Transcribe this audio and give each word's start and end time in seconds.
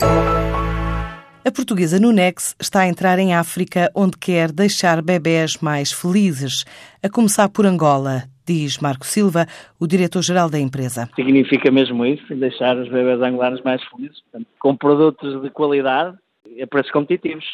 A 0.00 1.50
portuguesa 1.50 1.98
Nunex 1.98 2.54
está 2.60 2.80
a 2.80 2.88
entrar 2.88 3.18
em 3.18 3.34
África, 3.34 3.90
onde 3.94 4.18
quer 4.18 4.52
deixar 4.52 5.00
bebés 5.02 5.58
mais 5.62 5.92
felizes, 5.92 6.64
a 7.02 7.08
começar 7.08 7.48
por 7.48 7.64
Angola, 7.64 8.24
diz 8.46 8.78
Marco 8.78 9.06
Silva, 9.06 9.46
o 9.80 9.86
diretor-geral 9.86 10.50
da 10.50 10.58
empresa. 10.58 11.08
Significa 11.16 11.70
mesmo 11.70 12.04
isso, 12.04 12.34
deixar 12.34 12.76
os 12.76 12.88
bebés 12.88 13.20
angolanos 13.22 13.62
mais 13.62 13.82
felizes, 13.84 14.20
portanto, 14.22 14.46
com 14.58 14.76
produtos 14.76 15.42
de 15.42 15.50
qualidade 15.50 16.16
a 16.62 16.66
preços 16.66 16.92
competitivos 16.92 17.44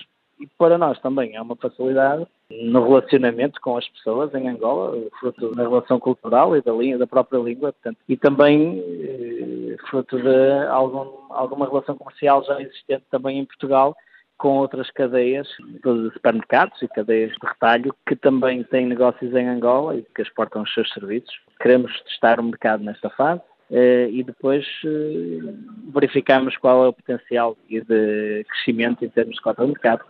e 0.41 0.49
para 0.59 0.77
nós 0.77 0.99
também 1.01 1.37
é 1.37 1.41
uma 1.41 1.57
facilidade 1.57 2.27
no 2.51 2.85
relacionamento 2.85 3.61
com 3.61 3.77
as 3.77 3.89
pessoas 3.89 4.35
em 4.35 4.49
Angola, 4.49 5.01
fruto 5.21 5.55
da 5.55 5.63
relação 5.63 5.99
cultural 5.99 6.57
e 6.57 6.63
da, 6.63 6.73
da 6.99 7.07
própria 7.07 7.39
língua, 7.39 7.73
portanto, 7.73 7.99
e 8.09 8.17
também 8.17 8.81
eh, 8.81 9.54
fruto 9.89 10.19
de 10.21 10.67
algum, 10.69 11.33
alguma 11.33 11.67
relação 11.67 11.97
comercial 11.97 12.45
já 12.45 12.61
existente 12.61 13.05
também 13.11 13.39
em 13.39 13.45
Portugal 13.45 13.95
com 14.37 14.59
outras 14.59 14.91
cadeias 14.91 15.47
de 15.59 16.13
supermercados 16.13 16.81
e 16.83 16.89
cadeias 16.89 17.33
de 17.33 17.47
retalho 17.47 17.95
que 18.07 18.17
também 18.17 18.65
têm 18.65 18.87
negócios 18.87 19.33
em 19.35 19.49
Angola 19.49 19.97
e 19.97 20.03
que 20.15 20.23
exportam 20.23 20.63
os 20.63 20.75
seus 20.75 20.93
serviços. 20.93 21.35
Queremos 21.61 21.99
testar 22.03 22.41
o 22.41 22.43
mercado 22.43 22.83
nesta 22.83 23.09
fase 23.11 23.41
eh, 23.71 24.09
e 24.11 24.23
depois 24.23 24.67
eh, 24.85 25.55
verificamos 25.93 26.57
qual 26.57 26.85
é 26.85 26.89
o 26.89 26.93
potencial 26.93 27.57
de 27.69 28.45
crescimento 28.49 29.05
em 29.05 29.09
termos 29.09 29.37
de 29.37 29.43
cota 29.43 29.63
de 29.63 29.69
mercado. 29.69 30.05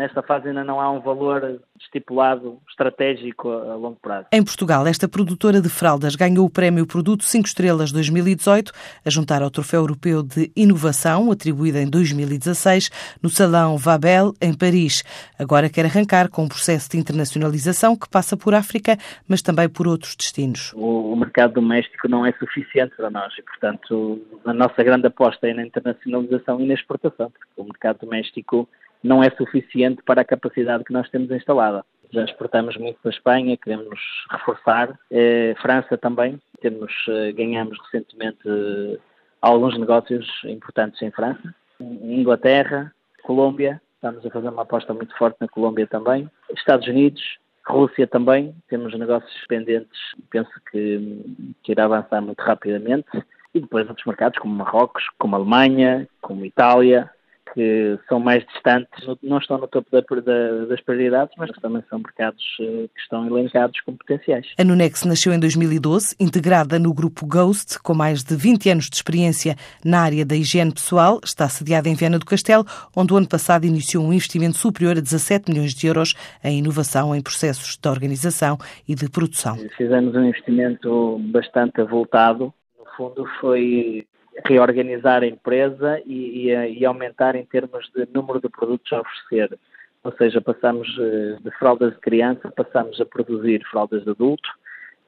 Nesta 0.00 0.22
fase 0.22 0.48
ainda 0.48 0.64
não 0.64 0.80
há 0.80 0.90
um 0.90 0.98
valor 0.98 1.60
estipulado 1.78 2.58
estratégico 2.70 3.50
a 3.50 3.74
longo 3.74 3.98
prazo. 4.00 4.28
Em 4.32 4.42
Portugal, 4.42 4.86
esta 4.86 5.06
produtora 5.06 5.60
de 5.60 5.68
fraldas 5.68 6.16
ganhou 6.16 6.46
o 6.46 6.50
prémio 6.50 6.86
Produto 6.86 7.22
5 7.22 7.46
Estrelas 7.46 7.92
2018, 7.92 8.72
a 9.04 9.10
juntar 9.10 9.42
ao 9.42 9.50
Troféu 9.50 9.80
Europeu 9.80 10.22
de 10.22 10.50
Inovação, 10.56 11.30
atribuído 11.30 11.76
em 11.76 11.86
2016, 11.86 12.88
no 13.22 13.28
Salão 13.28 13.76
Vabel, 13.76 14.32
em 14.40 14.56
Paris. 14.56 15.04
Agora 15.38 15.68
quer 15.68 15.84
arrancar 15.84 16.30
com 16.30 16.44
um 16.44 16.48
processo 16.48 16.88
de 16.88 16.96
internacionalização 16.96 17.94
que 17.94 18.08
passa 18.08 18.38
por 18.38 18.54
África, 18.54 18.96
mas 19.28 19.42
também 19.42 19.68
por 19.68 19.86
outros 19.86 20.16
destinos. 20.16 20.72
O 20.74 21.14
mercado 21.14 21.52
doméstico 21.52 22.08
não 22.08 22.24
é 22.24 22.32
suficiente 22.32 22.96
para 22.96 23.10
nós 23.10 23.34
e, 23.38 23.42
portanto, 23.42 24.18
a 24.46 24.54
nossa 24.54 24.82
grande 24.82 25.08
aposta 25.08 25.46
é 25.46 25.52
na 25.52 25.66
internacionalização 25.66 26.58
e 26.58 26.66
na 26.66 26.72
exportação, 26.72 27.30
porque 27.30 27.60
o 27.60 27.64
mercado 27.64 27.98
doméstico 27.98 28.66
não 29.02 29.22
é 29.22 29.30
suficiente 29.30 30.02
para 30.02 30.20
a 30.20 30.24
capacidade 30.24 30.84
que 30.84 30.92
nós 30.92 31.08
temos 31.08 31.30
instalada. 31.30 31.84
Já 32.12 32.24
exportamos 32.24 32.76
muito 32.76 32.98
para 33.00 33.10
a 33.10 33.14
Espanha, 33.14 33.56
queremos 33.56 34.00
reforçar. 34.30 34.98
Eh, 35.10 35.54
França 35.62 35.96
também, 35.96 36.40
temos, 36.60 36.92
eh, 37.08 37.32
ganhamos 37.32 37.78
recentemente 37.84 38.40
eh, 38.46 38.98
alguns 39.40 39.78
negócios 39.78 40.26
importantes 40.44 41.00
em 41.02 41.10
França. 41.12 41.54
Inglaterra, 41.80 42.92
Colômbia, 43.22 43.80
estamos 43.94 44.26
a 44.26 44.30
fazer 44.30 44.48
uma 44.48 44.62
aposta 44.62 44.92
muito 44.92 45.16
forte 45.16 45.36
na 45.40 45.48
Colômbia 45.48 45.86
também. 45.86 46.28
Estados 46.54 46.88
Unidos, 46.88 47.22
Rússia 47.64 48.06
também, 48.06 48.54
temos 48.68 48.92
negócios 48.98 49.46
pendentes, 49.46 49.98
penso 50.30 50.50
que, 50.70 51.24
que 51.62 51.72
irá 51.72 51.84
avançar 51.84 52.20
muito 52.20 52.40
rapidamente. 52.40 53.08
E 53.54 53.60
depois 53.60 53.88
outros 53.88 54.06
mercados 54.06 54.38
como 54.38 54.54
Marrocos, 54.54 55.04
como 55.18 55.34
Alemanha, 55.34 56.08
como 56.20 56.44
Itália, 56.44 57.10
que 57.54 57.98
são 58.08 58.20
mais 58.20 58.44
distantes, 58.46 59.06
não 59.22 59.38
estão 59.38 59.58
no 59.58 59.66
topo 59.66 59.90
da, 59.90 60.00
da, 60.00 60.64
das 60.66 60.80
prioridades, 60.80 61.34
mas 61.36 61.50
também 61.60 61.82
são 61.88 61.98
mercados 61.98 62.42
eh, 62.60 62.88
que 62.94 63.00
estão 63.00 63.26
elencados 63.26 63.80
como 63.80 63.98
potenciais. 63.98 64.46
A 64.58 64.64
Nunex 64.64 65.04
nasceu 65.04 65.32
em 65.32 65.40
2012, 65.40 66.16
integrada 66.20 66.78
no 66.78 66.92
grupo 66.94 67.26
Ghost, 67.26 67.80
com 67.82 67.94
mais 67.94 68.22
de 68.22 68.36
20 68.36 68.70
anos 68.70 68.88
de 68.88 68.96
experiência 68.96 69.56
na 69.84 70.00
área 70.00 70.24
da 70.24 70.36
higiene 70.36 70.72
pessoal. 70.72 71.20
Está 71.24 71.48
sediada 71.48 71.88
em 71.88 71.94
Viana 71.94 72.18
do 72.18 72.26
Castelo, 72.26 72.64
onde 72.96 73.12
o 73.12 73.16
ano 73.16 73.28
passado 73.28 73.64
iniciou 73.64 74.04
um 74.04 74.12
investimento 74.12 74.56
superior 74.56 74.96
a 74.96 75.00
17 75.00 75.50
milhões 75.50 75.74
de 75.74 75.86
euros 75.86 76.14
em 76.44 76.58
inovação 76.58 77.14
em 77.14 77.22
processos 77.22 77.76
de 77.76 77.88
organização 77.88 78.58
e 78.88 78.94
de 78.94 79.08
produção. 79.08 79.56
Fizemos 79.76 80.14
um 80.14 80.24
investimento 80.24 81.18
bastante 81.30 81.80
avultado. 81.80 82.52
No 82.78 82.86
fundo, 82.96 83.26
foi 83.40 84.06
reorganizar 84.44 85.22
a 85.22 85.26
empresa 85.26 86.00
e, 86.06 86.48
e, 86.48 86.78
e, 86.78 86.84
aumentar 86.84 87.34
em 87.34 87.44
termos 87.44 87.90
de 87.94 88.06
número 88.12 88.40
de 88.40 88.48
produtos 88.48 88.92
a 88.92 89.00
oferecer. 89.00 89.58
Ou 90.02 90.12
seja, 90.12 90.40
passamos 90.40 90.88
eh, 90.98 91.36
de 91.42 91.50
fraldas 91.58 91.92
de 91.92 92.00
criança, 92.00 92.50
passamos 92.50 93.00
a 93.00 93.04
produzir 93.04 93.62
fraldas 93.70 94.02
de 94.02 94.10
adulto, 94.10 94.48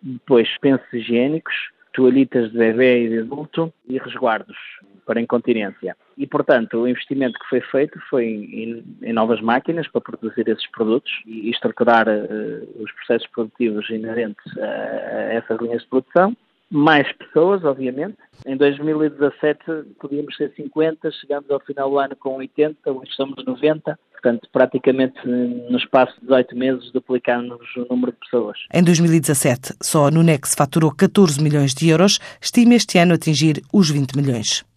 depois 0.03 0.48
pensos 0.59 0.92
higiênicos, 0.92 1.54
toalhitas 1.94 2.53
de 2.53 2.59
bebê 2.59 3.04
e 3.04 3.09
de 3.09 3.19
adulto 3.21 3.72
e 3.88 3.98
resguardos 3.98 4.56
para 5.06 5.21
incontinência. 5.21 5.97
E, 6.16 6.26
portanto, 6.26 6.78
o 6.78 6.88
investimento 6.88 7.38
que 7.38 7.48
foi 7.48 7.60
feito 7.60 7.98
foi 8.10 8.25
em, 8.26 8.84
em 9.03 9.12
novas 9.12 9.41
máquinas 9.41 9.88
para 9.88 10.00
produzir 10.00 10.47
esses 10.48 10.66
produtos 10.71 11.10
e 11.26 11.50
estruturar 11.50 12.06
uh, 12.09 12.82
os 12.82 12.92
processos 12.92 13.26
produtivos 13.28 13.88
inerentes 13.91 14.59
a, 14.59 14.65
a 14.65 15.32
essas 15.34 15.60
linhas 15.60 15.82
de 15.82 15.88
produção 15.88 16.37
mais 16.72 17.06
pessoas, 17.12 17.62
obviamente. 17.65 18.16
Em 18.47 18.56
2017 18.56 19.60
podíamos 20.00 20.34
ser 20.37 20.53
50, 20.56 21.10
chegamos 21.12 21.50
ao 21.50 21.60
final 21.60 21.91
do 21.91 21.99
ano 21.99 22.16
com 22.16 22.37
80, 22.37 22.91
hoje 22.91 23.12
somos 23.15 23.44
90. 23.44 23.99
Portanto, 24.12 24.49
praticamente 24.53 25.19
no 25.27 25.77
espaço 25.77 26.15
de 26.15 26.22
18 26.22 26.56
meses 26.56 26.93
duplicamos 26.93 27.60
o 27.77 27.87
número 27.91 28.12
de 28.12 28.19
pessoas. 28.19 28.56
Em 28.72 28.83
2017, 28.83 29.75
só 29.83 30.06
a 30.06 30.10
Nunex 30.10 30.55
faturou 30.55 30.93
14 30.93 31.43
milhões 31.43 31.75
de 31.75 31.88
euros, 31.88 32.19
estima 32.41 32.75
este 32.75 32.99
ano 32.99 33.15
atingir 33.15 33.62
os 33.72 33.91
20 33.91 34.16
milhões. 34.16 34.65